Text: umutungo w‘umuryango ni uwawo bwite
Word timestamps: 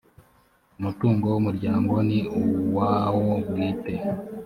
umutungo 0.79 1.25
w‘umuryango 1.33 1.95
ni 2.07 2.19
uwawo 2.41 3.29
bwite 3.47 3.93